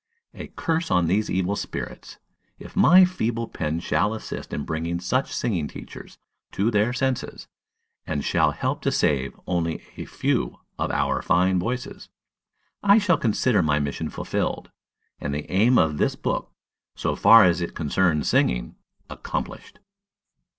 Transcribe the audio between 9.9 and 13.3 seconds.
a few of our fine voices, I shall